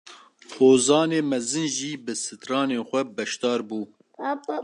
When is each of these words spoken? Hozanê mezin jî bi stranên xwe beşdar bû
Hozanê 0.55 1.21
mezin 1.31 1.67
jî 1.77 1.91
bi 2.05 2.13
stranên 2.25 2.81
xwe 2.89 3.01
beşdar 3.17 3.59
bû 3.67 3.79